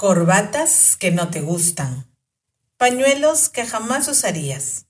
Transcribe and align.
Corbatas 0.00 0.96
que 0.96 1.10
no 1.10 1.28
te 1.28 1.42
gustan. 1.42 2.06
Pañuelos 2.78 3.50
que 3.50 3.66
jamás 3.66 4.08
usarías. 4.08 4.86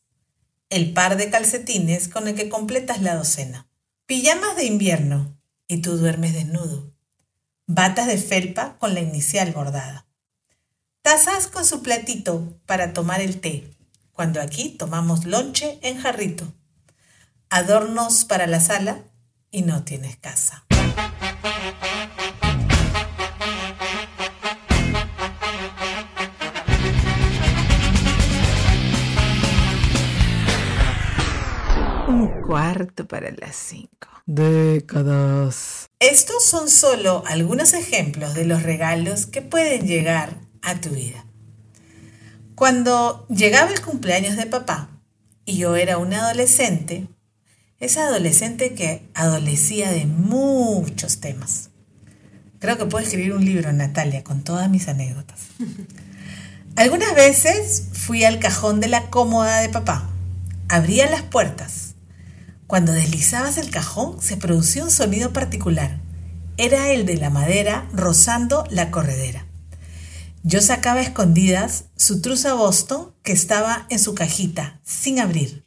El 0.68 0.92
par 0.92 1.17
de 1.17 1.30
calcetines 1.30 2.06
con 2.06 2.29
el 2.29 2.36
que 2.36 2.48
completas 2.48 3.02
la 3.02 3.16
docena. 3.16 3.66
Pijamas 4.06 4.54
de 4.54 4.66
invierno 4.66 5.36
y 5.66 5.78
tú 5.78 5.96
duermes 5.96 6.34
desnudo. 6.34 6.94
Batas 7.66 8.06
de 8.06 8.18
felpa 8.18 8.78
con 8.78 8.94
la 8.94 9.00
inicial 9.00 9.50
bordada. 9.50 10.06
Tazas 11.02 11.48
con 11.48 11.64
su 11.64 11.82
platito 11.82 12.61
para 12.64 12.92
tomar 12.92 13.20
el 13.20 13.40
té, 13.40 13.68
cuando 14.12 14.40
aquí 14.40 14.77
tomamos 14.79 15.24
lonche 15.24 15.80
en 15.82 16.00
jarrito. 16.00 16.54
Adornos 17.48 18.24
para 18.24 18.46
la 18.46 18.61
sala 18.61 19.02
y 19.50 19.62
no 19.62 19.82
tienes 19.82 20.16
casa. 20.18 20.66
Cuarto 32.50 33.06
para 33.06 33.31
las 33.31 33.55
cinco. 33.55 34.09
Décadas. 34.27 35.89
Estos 36.00 36.45
son 36.45 36.69
solo 36.69 37.22
algunos 37.28 37.75
ejemplos 37.75 38.34
de 38.34 38.45
los 38.45 38.64
regalos 38.64 39.27
que 39.27 39.41
pueden 39.41 39.86
llegar 39.86 40.36
a 40.61 40.81
tu 40.81 40.91
vida. 40.91 41.25
Cuando 42.56 43.25
llegaba 43.28 43.70
el 43.70 43.81
cumpleaños 43.81 44.36
de 44.36 44.47
papá 44.47 44.89
y 45.44 45.58
yo 45.58 45.77
era 45.77 45.98
una 45.98 46.25
adolescente, 46.25 47.06
esa 47.78 48.06
adolescente 48.06 48.75
que 48.75 49.08
adolecía 49.14 49.92
de 49.92 50.06
muchos 50.06 51.20
temas. 51.20 51.70
Creo 52.58 52.77
que 52.77 52.86
puedo 52.86 53.05
escribir 53.05 53.33
un 53.33 53.44
libro, 53.44 53.72
Natalia, 53.72 54.25
con 54.25 54.42
todas 54.42 54.69
mis 54.69 54.89
anécdotas. 54.89 55.39
Algunas 56.75 57.14
veces 57.14 57.91
fui 57.92 58.25
al 58.25 58.41
cajón 58.41 58.80
de 58.80 58.89
la 58.89 59.08
cómoda 59.08 59.61
de 59.61 59.69
papá. 59.69 60.11
Abría 60.69 61.08
las 61.08 61.22
puertas. 61.22 61.89
Cuando 62.70 62.92
deslizabas 62.92 63.58
el 63.58 63.68
cajón 63.68 64.22
se 64.22 64.36
producía 64.36 64.84
un 64.84 64.92
sonido 64.92 65.32
particular. 65.32 65.98
Era 66.56 66.90
el 66.92 67.04
de 67.04 67.16
la 67.16 67.28
madera 67.28 67.88
rozando 67.92 68.64
la 68.70 68.92
corredera. 68.92 69.44
Yo 70.44 70.60
sacaba 70.60 71.00
escondidas 71.00 71.86
su 71.96 72.22
truza 72.22 72.54
Boston 72.54 73.12
que 73.24 73.32
estaba 73.32 73.86
en 73.90 73.98
su 73.98 74.14
cajita, 74.14 74.80
sin 74.84 75.18
abrir 75.18 75.66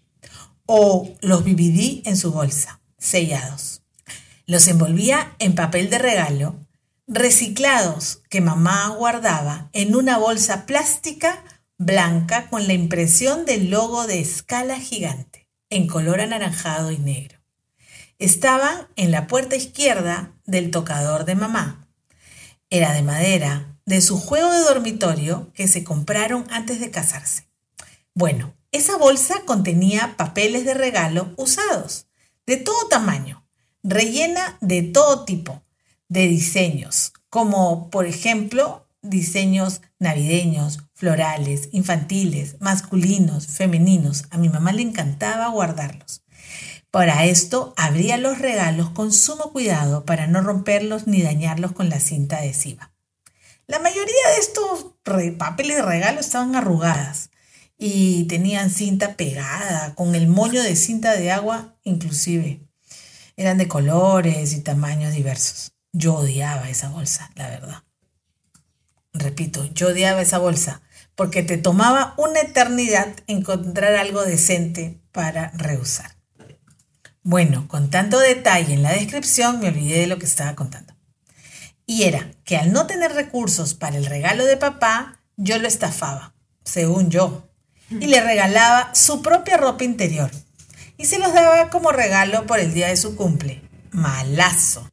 o 0.66 1.14
los 1.20 1.44
dividí 1.44 2.04
en 2.06 2.16
su 2.16 2.32
bolsa, 2.32 2.80
sellados. 2.98 3.82
Los 4.46 4.70
envolvía 4.70 5.36
en 5.40 5.56
papel 5.56 5.90
de 5.90 5.98
regalo, 5.98 6.56
reciclados 7.06 8.22
que 8.30 8.40
mamá 8.40 8.88
guardaba 8.98 9.70
en 9.74 9.98
una 9.98 10.18
bolsa 10.18 10.66
plástica 10.66 11.44
blanca 11.78 12.50
con 12.50 12.66
la 12.66 12.74
impresión 12.74 13.46
del 13.46 13.72
logo 13.72 14.08
de 14.08 14.22
escala 14.22 14.80
gigante, 14.80 15.33
en 15.74 15.88
color 15.88 16.22
anaranjado 16.22 16.92
y 16.92 17.00
negro. 17.00 17.40
Estaban 18.20 18.88
en 18.96 19.10
la 19.12 19.26
puerta 19.26 19.56
izquierda 19.56 20.34
del 20.46 20.70
tocador 20.70 21.26
de 21.26 21.34
mamá. 21.34 21.88
Era 22.70 22.94
de 22.94 23.02
madera, 23.02 23.76
de 23.86 24.02
su 24.02 24.20
juego 24.20 24.52
de 24.52 24.60
dormitorio 24.60 25.52
que 25.54 25.68
se 25.68 25.84
compraron 25.84 26.46
antes 26.52 26.80
de 26.80 26.92
casarse. 26.92 27.48
Bueno, 28.14 28.54
esa 28.72 28.98
bolsa 28.98 29.42
contenía 29.46 30.16
papeles 30.16 30.64
de 30.64 30.76
regalo 30.76 31.34
usados, 31.38 32.06
de 32.46 32.58
todo 32.58 32.88
tamaño, 32.88 33.48
rellena 33.82 34.58
de 34.62 34.84
todo 34.84 35.26
tipo, 35.26 35.64
de 36.08 36.28
diseños, 36.28 37.14
como 37.30 37.90
por 37.90 38.06
ejemplo 38.06 38.83
diseños 39.04 39.82
navideños, 40.00 40.80
florales, 40.94 41.70
infantiles, 41.72 42.56
masculinos, 42.60 43.48
femeninos. 43.48 44.24
A 44.32 44.38
mi 44.38 44.50
mamá 44.50 44.72
le 44.72 44.82
encantaba 44.82 45.50
guardarlos. 45.50 46.24
Para 46.90 47.26
esto 47.26 47.74
abría 47.76 48.18
los 48.18 48.40
regalos 48.40 48.90
con 48.90 49.12
sumo 49.12 49.52
cuidado 49.52 50.06
para 50.06 50.28
no 50.28 50.42
romperlos 50.42 51.08
ni 51.08 51.22
dañarlos 51.22 51.74
con 51.74 51.90
la 51.90 52.00
cinta 52.00 52.38
adhesiva. 52.38 52.94
La 53.68 53.80
mayoría 53.80 54.30
de 54.36 54.40
estos 54.40 54.96
papeles 55.38 55.78
de 55.78 55.82
regalo 55.82 56.20
estaban 56.20 56.56
arrugadas 56.56 57.30
y 57.78 58.26
tenían 58.26 58.70
cinta 58.70 59.16
pegada, 59.16 59.96
con 59.96 60.16
el 60.16 60.28
moño 60.28 60.62
de 60.62 60.76
cinta 60.76 61.16
de 61.16 61.32
agua 61.32 61.76
inclusive. 61.84 62.62
Eran 63.36 63.58
de 63.58 63.68
colores 63.68 64.54
y 64.54 64.62
tamaños 64.62 65.14
diversos. 65.14 65.74
Yo 65.92 66.16
odiaba 66.16 66.70
esa 66.70 66.90
bolsa, 66.90 67.32
la 67.36 67.50
verdad. 67.50 67.84
Repito, 69.14 69.66
yo 69.74 69.90
odiaba 69.90 70.22
esa 70.22 70.40
bolsa 70.40 70.82
porque 71.16 71.44
te 71.44 71.58
tomaba 71.58 72.16
una 72.18 72.40
eternidad 72.40 73.16
encontrar 73.28 73.96
algo 73.96 74.24
decente 74.24 75.00
para 75.12 75.52
reusar. 75.52 76.16
Bueno, 77.22 77.68
con 77.68 77.90
tanto 77.90 78.20
detalle 78.20 78.74
en 78.74 78.84
la 78.84 78.92
descripción 78.92 79.60
me 79.60 79.70
olvidé 79.70 80.00
de 80.02 80.08
lo 80.08 80.18
que 80.18 80.26
estaba 80.26 80.56
contando. 80.56 80.94
Y 81.86 82.04
era 82.04 82.32
que 82.44 82.58
al 82.58 82.74
no 82.74 82.88
tener 82.88 83.14
recursos 83.14 83.74
para 83.74 83.98
el 83.98 84.06
regalo 84.06 84.46
de 84.46 84.58
papá, 84.58 85.20
yo 85.38 85.58
lo 85.60 85.68
estafaba, 85.68 86.34
según 86.64 87.10
yo, 87.10 87.50
y 87.90 88.08
le 88.08 88.22
regalaba 88.22 88.94
su 88.96 89.22
propia 89.22 89.58
ropa 89.58 89.84
interior 89.84 90.32
y 90.98 91.06
se 91.06 91.20
los 91.20 91.34
daba 91.34 91.70
como 91.70 91.92
regalo 91.92 92.46
por 92.46 92.60
el 92.60 92.74
día 92.74 92.88
de 92.88 92.98
su 92.98 93.16
cumple. 93.16 93.62
Malazo. 93.92 94.90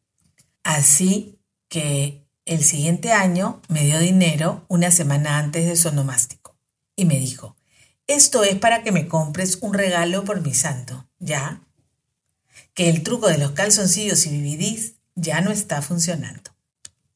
Así 0.62 1.40
que 1.68 2.19
el 2.44 2.64
siguiente 2.64 3.12
año 3.12 3.60
me 3.68 3.84
dio 3.84 3.98
dinero 3.98 4.64
una 4.68 4.90
semana 4.90 5.38
antes 5.38 5.66
de 5.66 5.76
su 5.76 5.88
onomástico 5.88 6.56
y 6.96 7.04
me 7.04 7.18
dijo, 7.18 7.56
esto 8.06 8.42
es 8.42 8.56
para 8.56 8.82
que 8.82 8.92
me 8.92 9.08
compres 9.08 9.58
un 9.60 9.72
regalo 9.72 10.24
por 10.24 10.40
mi 10.40 10.54
santo, 10.54 11.08
¿ya? 11.18 11.62
Que 12.74 12.88
el 12.88 13.02
truco 13.02 13.28
de 13.28 13.38
los 13.38 13.52
calzoncillos 13.52 14.26
y 14.26 14.30
vividís 14.30 14.96
ya 15.14 15.40
no 15.40 15.50
está 15.50 15.82
funcionando. 15.82 16.50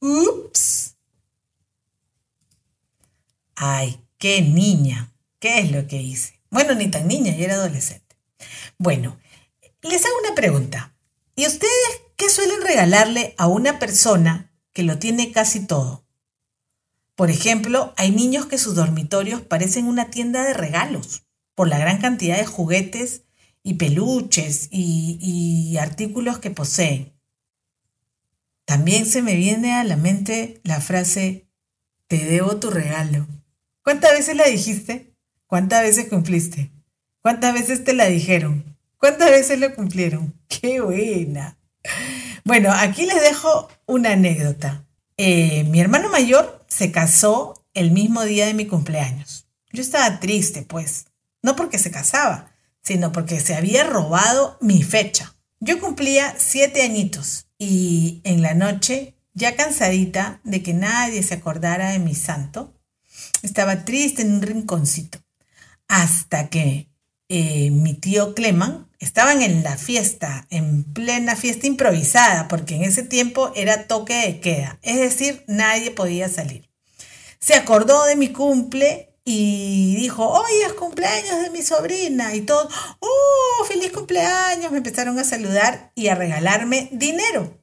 Ups. 0.01 0.97
Ay, 3.57 4.01
qué 4.19 4.43
niña. 4.43 5.13
¿Qué 5.39 5.59
es 5.59 5.73
lo 5.73 5.87
que 5.87 6.01
hice? 6.01 6.41
Bueno, 6.51 6.75
ni 6.75 6.89
tan 6.91 7.09
niña, 7.09 7.35
yo 7.37 7.45
era 7.45 7.55
adolescente. 7.55 8.17
Bueno, 8.79 9.19
les 9.83 10.05
hago 10.05 10.15
una 10.25 10.35
pregunta. 10.35 10.95
¿Y 11.35 11.47
ustedes 11.47 12.03
qué 12.17 12.31
suelen 12.31 12.63
regalarle 12.63 13.35
a 13.37 13.49
una 13.49 13.79
persona 13.79 14.54
que 14.75 14.83
lo 14.83 14.99
tiene 14.99 15.33
casi 15.33 15.67
todo? 15.67 16.05
Por 17.15 17.31
ejemplo, 17.31 17.95
hay 17.97 18.11
niños 18.11 18.45
que 18.45 18.59
sus 18.59 18.75
dormitorios 18.75 19.41
parecen 19.41 19.87
una 19.87 20.11
tienda 20.11 20.45
de 20.45 20.53
regalos 20.53 21.23
por 21.55 21.69
la 21.69 21.79
gran 21.79 21.99
cantidad 21.99 22.37
de 22.37 22.45
juguetes 22.45 23.23
y 23.63 23.75
peluches 23.75 24.69
y, 24.71 25.19
y 25.23 25.79
artículos 25.79 26.39
que 26.39 26.51
poseen. 26.51 27.15
También 28.67 29.07
se 29.07 29.23
me 29.23 29.37
viene 29.37 29.75
a 29.75 29.85
la 29.85 29.97
mente 29.97 30.61
la 30.65 30.81
frase, 30.81 31.47
te 32.09 32.19
debo 32.19 32.57
tu 32.57 32.71
regalo. 32.71 33.27
¿Cuántas 33.83 34.13
veces 34.13 34.37
la 34.37 34.47
dijiste? 34.47 35.15
¿Cuántas 35.47 35.83
veces 35.83 36.09
cumpliste? 36.09 36.73
¿Cuántas 37.23 37.55
veces 37.55 37.85
te 37.85 37.95
la 37.95 38.07
dijeron? 38.07 38.77
¿Cuántas 38.99 39.31
veces 39.31 39.61
lo 39.61 39.75
cumplieron? 39.75 40.35
¡Qué 40.49 40.81
buena! 40.81 41.59
Bueno, 42.45 42.71
aquí 42.73 43.07
les 43.07 43.23
dejo 43.23 43.69
una 43.87 44.13
anécdota. 44.13 44.87
Eh, 45.17 45.65
mi 45.65 45.81
hermano 45.81 46.11
mayor 46.11 46.63
se 46.69 46.93
casó 46.93 47.67
el 47.73 47.91
mismo 47.91 48.23
día 48.23 48.45
de 48.45 48.53
mi 48.53 48.67
cumpleaños. 48.67 49.47
Yo 49.73 49.81
estaba 49.81 50.21
triste, 50.21 50.61
pues, 50.61 51.07
no 51.43 51.57
porque 51.57 51.79
se 51.79 51.91
casaba, 51.91 52.53
sino 52.83 53.13
porque 53.13 53.41
se 53.41 53.55
había 53.55 53.85
robado 53.85 54.59
mi 54.61 54.83
fecha. 54.83 55.35
Yo 55.59 55.81
cumplía 55.81 56.35
siete 56.37 56.83
añitos 56.83 57.47
y 57.59 58.21
en 58.25 58.43
la 58.43 58.53
noche, 58.53 59.15
ya 59.33 59.57
cansadita 59.57 60.41
de 60.45 60.63
que 60.63 60.75
nadie 60.75 61.23
se 61.23 61.35
acordara 61.35 61.93
de 61.93 61.99
mi 61.99 62.15
santo, 62.15 62.75
estaba 63.43 63.87
triste 63.87 64.21
en 64.21 64.35
un 64.35 64.43
rinconcito 64.43 65.19
hasta 65.89 66.51
que 66.51 66.91
eh, 67.29 67.71
mi 67.71 67.95
tío 67.95 68.35
Cleman 68.35 68.89
estaban 68.99 69.43
en 69.43 69.63
la 69.63 69.77
fiesta, 69.77 70.47
en 70.51 70.85
plena 70.85 71.37
fiesta 71.37 71.67
improvisada, 71.67 72.49
porque 72.49 72.77
en 72.77 72.85
ese 72.85 73.03
tiempo 73.03 73.53
era 73.55 73.87
toque 73.87 74.15
de 74.15 74.41
queda, 74.41 74.79
es 74.83 74.97
decir, 74.97 75.45
nadie 75.47 75.91
podía 75.91 76.29
salir. 76.29 76.69
Se 77.39 77.55
acordó 77.55 78.05
de 78.07 78.17
mi 78.17 78.29
cumple 78.29 79.15
y 79.25 79.97
dijo, 79.97 80.27
hoy 80.27 80.53
es 80.67 80.75
cumpleaños 80.75 81.43
de 81.43 81.51
mi 81.51 81.63
sobrina 81.63 82.35
y 82.35 82.43
todos, 82.43 82.73
oh, 83.01 83.65
feliz 83.67 83.91
cumpleaños, 83.93 84.71
me 84.71 84.79
empezaron 84.79 85.19
a 85.19 85.25
saludar 85.25 85.93
y 85.95 86.09
a 86.09 86.15
regalarme 86.15 86.89
dinero. 86.93 87.59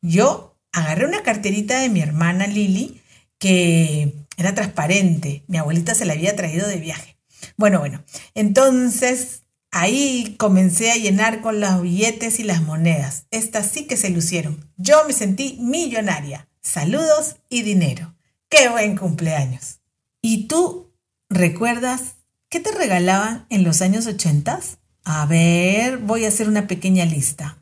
Yo 0.00 0.56
agarré 0.72 1.06
una 1.06 1.22
carterita 1.22 1.80
de 1.80 1.88
mi 1.88 2.02
hermana 2.02 2.46
Lili 2.46 3.00
que 3.38 4.14
era 4.36 4.54
transparente, 4.54 5.44
mi 5.46 5.58
abuelita 5.58 5.94
se 5.94 6.04
la 6.04 6.14
había 6.14 6.34
traído 6.34 6.66
de 6.66 6.76
viaje. 6.76 7.13
Bueno, 7.56 7.78
bueno, 7.80 8.04
entonces 8.34 9.42
ahí 9.70 10.36
comencé 10.38 10.90
a 10.90 10.96
llenar 10.96 11.40
con 11.40 11.60
los 11.60 11.82
billetes 11.82 12.38
y 12.40 12.44
las 12.44 12.62
monedas. 12.62 13.26
Estas 13.30 13.66
sí 13.66 13.86
que 13.86 13.96
se 13.96 14.10
lucieron. 14.10 14.70
Yo 14.76 15.04
me 15.06 15.12
sentí 15.12 15.58
millonaria. 15.60 16.48
Saludos 16.62 17.36
y 17.48 17.62
dinero. 17.62 18.14
¡Qué 18.48 18.68
buen 18.68 18.96
cumpleaños! 18.96 19.80
¿Y 20.22 20.46
tú 20.46 20.92
recuerdas 21.28 22.16
qué 22.48 22.60
te 22.60 22.70
regalaban 22.72 23.46
en 23.50 23.64
los 23.64 23.82
años 23.82 24.06
80? 24.06 24.60
A 25.04 25.26
ver, 25.26 25.98
voy 25.98 26.24
a 26.24 26.28
hacer 26.28 26.48
una 26.48 26.66
pequeña 26.66 27.04
lista. 27.04 27.58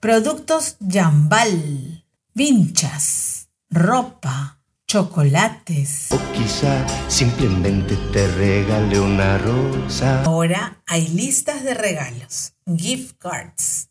Productos 0.00 0.76
Jambal, 0.86 2.04
vinchas, 2.34 3.48
ropa, 3.70 4.61
chocolates. 4.92 6.08
O 6.12 6.18
quizá 6.34 6.86
simplemente 7.08 7.96
te 8.12 8.28
regale 8.28 9.00
una 9.00 9.38
rosa. 9.38 10.22
Ahora 10.22 10.82
hay 10.86 11.08
listas 11.08 11.64
de 11.64 11.72
regalos, 11.72 12.52
gift 12.76 13.16
cards, 13.16 13.88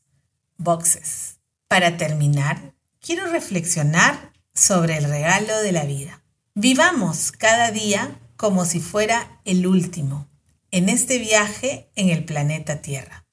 boxes. 0.58 1.40
Para 1.68 1.98
terminar, 1.98 2.76
quiero 3.00 3.26
reflexionar 3.32 4.32
sobre 4.54 4.98
el 4.98 5.06
regalo 5.06 5.58
de 5.64 5.72
la 5.72 5.86
vida. 5.86 6.22
Vivamos 6.54 7.32
cada 7.32 7.72
día 7.72 8.20
como 8.38 8.66
si 8.66 8.80
fuera 8.80 9.42
el 9.44 9.66
último 9.66 10.28
en 10.70 10.88
este 10.88 11.18
viaje 11.18 11.90
en 11.96 12.10
el 12.12 12.26
planeta 12.26 12.84
Tierra. 12.84 13.26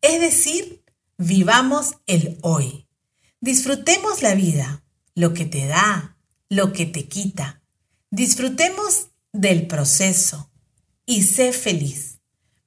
Es 0.00 0.20
decir, 0.20 0.82
vivamos 1.18 1.98
el 2.08 2.38
hoy. 2.42 2.88
Disfrutemos 3.40 4.22
la 4.22 4.34
vida, 4.34 4.82
lo 5.14 5.34
que 5.34 5.44
te 5.44 5.68
da, 5.68 6.11
lo 6.52 6.74
que 6.74 6.84
te 6.84 7.08
quita. 7.08 7.62
Disfrutemos 8.10 9.08
del 9.32 9.66
proceso 9.66 10.50
y 11.06 11.22
sé 11.22 11.50
feliz, 11.50 12.20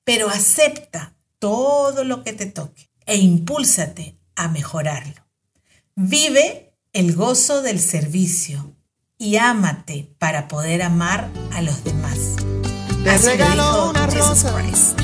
pero 0.03 0.27
acepta 0.27 1.15
todo 1.37 2.03
lo 2.03 2.23
que 2.23 2.33
te 2.33 2.47
toque 2.47 2.89
e 3.05 3.17
impúlsate 3.17 4.17
a 4.35 4.47
mejorarlo. 4.47 5.27
Vive 5.93 6.73
el 6.93 7.13
gozo 7.13 7.61
del 7.61 7.79
servicio 7.79 8.73
y 9.19 9.35
ámate 9.35 10.09
para 10.17 10.47
poder 10.47 10.81
amar 10.81 11.29
a 11.53 11.61
los 11.61 11.83
demás. 11.83 12.37
Lo 13.03 13.17
regalo 13.19 13.63
dijo 13.63 13.89
una 13.91 14.07
rosa. 14.07 14.63
Christ. 14.63 14.99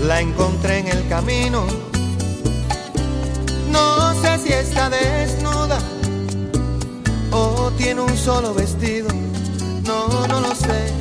La 0.00 0.22
encontré 0.22 0.78
en 0.78 0.88
el 0.88 1.06
camino. 1.10 1.66
No 3.70 4.22
sé 4.22 4.38
si 4.38 4.52
está 4.54 4.88
o 4.88 4.90
tiene 7.82 8.00
un 8.00 8.16
solo 8.16 8.54
vestido. 8.54 9.08
No, 9.84 10.26
no 10.28 10.40
lo 10.40 10.54
sé. 10.54 10.92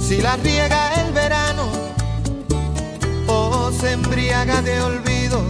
Si 0.00 0.16
la 0.22 0.36
riega 0.36 0.94
el 1.02 1.12
verano 1.12 1.68
o 3.26 3.70
se 3.70 3.92
embriaga 3.92 4.62
de 4.62 4.80
olvido. 4.80 5.42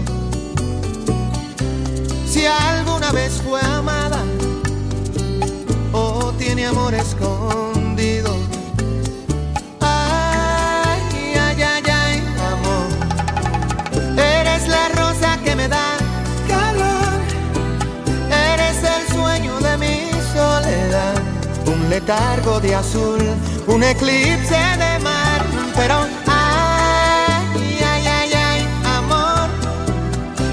Si 2.26 2.44
alguna 2.44 3.12
vez 3.12 3.40
fue 3.40 3.60
amada 3.60 4.24
o 5.92 6.32
tiene 6.38 6.66
amor 6.66 6.92
escondido. 6.94 7.79
Un 21.90 21.96
letargo 21.96 22.60
de 22.60 22.72
azul, 22.72 23.18
un 23.66 23.82
eclipse 23.82 24.62
de 24.78 24.98
mar. 25.02 25.40
Pero, 25.74 25.96
ay, 26.28 27.80
ay, 27.84 28.06
ay, 28.06 28.30
ay, 28.32 28.68
amor. 28.84 29.48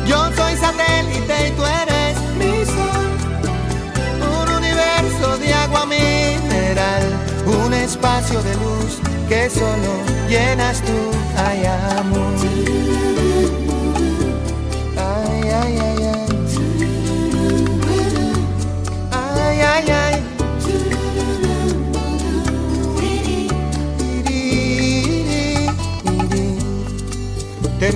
Yo 0.07 0.17
soy 0.35 0.55
satélite 0.57 1.47
y 1.47 1.51
tú 1.51 1.63
eres 1.63 2.17
mi 2.39 2.65
sol. 2.65 3.07
Un 4.41 4.55
universo 4.55 5.37
de 5.37 5.53
agua 5.53 5.85
mineral, 5.85 7.03
un 7.45 7.71
espacio 7.71 8.41
de 8.41 8.55
luz 8.55 8.97
que 9.29 9.47
solo 9.47 9.91
llenas 10.27 10.81
tú. 10.81 10.99
Ay, 11.37 11.67
amor. 11.99 12.16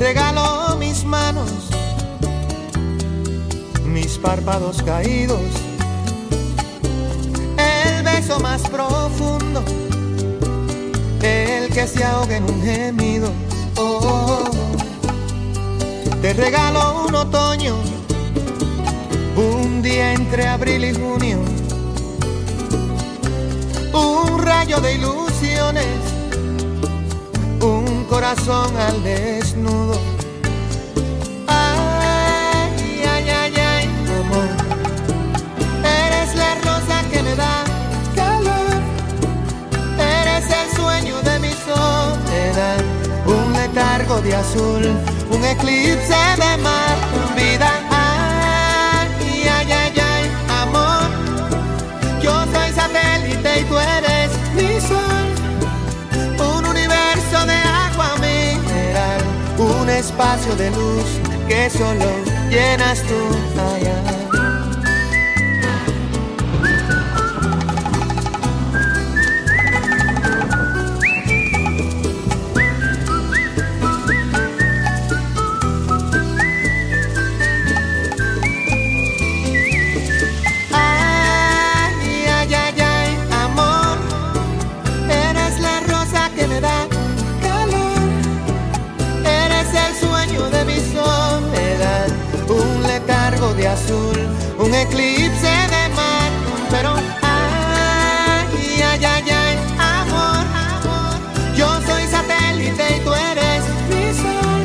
Regalo 0.01 0.77
mis 0.79 1.05
manos, 1.05 1.51
mis 3.85 4.17
párpados 4.17 4.81
caídos, 4.81 5.39
el 7.55 8.03
beso 8.03 8.39
más 8.39 8.63
profundo, 8.63 9.63
el 11.21 11.71
que 11.71 11.85
se 11.85 12.03
ahoga 12.03 12.35
en 12.35 12.45
un 12.45 12.63
gemido. 12.63 13.31
Oh. 13.77 14.43
Te 16.23 16.33
regalo 16.33 17.05
un 17.05 17.13
otoño, 17.13 17.75
un 19.35 19.83
día 19.83 20.13
entre 20.13 20.47
abril 20.47 20.83
y 20.83 20.93
junio, 20.95 21.37
un 23.93 24.39
rayo 24.39 24.81
de 24.81 24.95
ilusiones, 24.95 25.20
corazón 28.31 28.77
al 28.77 29.03
desnudo. 29.03 29.99
Ay, 31.47 33.03
ay, 33.05 33.29
ay, 33.29 33.53
ay, 33.55 33.89
amor. 34.19 34.49
Eres 35.83 36.35
la 36.35 36.55
rosa 36.55 37.03
que 37.11 37.21
me 37.23 37.35
da 37.35 37.63
calor. 38.15 38.71
Eres 39.99 40.45
el 40.49 40.75
sueño 40.77 41.21
de 41.23 41.39
mi 41.39 41.51
soledad. 41.67 42.79
Un 43.25 43.53
letargo 43.53 44.21
de 44.21 44.35
azul, 44.35 44.83
un 45.29 45.45
eclipse 45.45 46.15
de 46.37 46.57
mar. 46.63 46.80
Espacio 60.21 60.55
de 60.55 60.69
luz 60.69 61.19
que 61.47 61.69
solo 61.69 62.05
llenas 62.49 63.01
tú. 63.03 63.15
Ay, 63.73 63.80
un 94.59 94.73
eclipse 94.73 95.53
de 95.73 95.89
mar, 95.95 96.29
pero 96.69 96.93
ay, 97.21 98.81
ay, 98.81 99.05
ay, 99.05 99.23
ay, 99.29 99.57
amor, 99.79 100.45
amor, 100.55 101.19
yo 101.55 101.67
soy 101.87 102.03
satélite 102.07 102.97
y 102.97 102.99
tú 103.01 103.11
eres 103.13 103.63
mi 103.89 104.13
sol, 104.13 104.63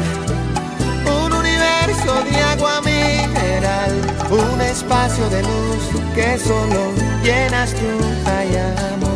un 1.25 1.33
universo 1.33 2.23
de 2.31 2.43
agua 2.43 2.81
mineral, 2.83 3.93
un 4.31 4.61
espacio 4.61 5.29
de 5.31 5.43
luz 5.43 5.83
que 6.15 6.39
solo 6.39 6.93
llenas 7.23 7.71
tú, 7.71 7.87
ay 8.27 8.57
amor. 8.95 9.16